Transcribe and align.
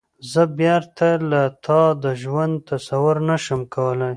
زه 0.31 0.43
پرته 0.57 1.09
له 1.31 1.43
تا 1.65 1.81
د 2.03 2.05
ژوند 2.21 2.55
تصور 2.69 3.15
نشم 3.29 3.61
کولای. 3.73 4.09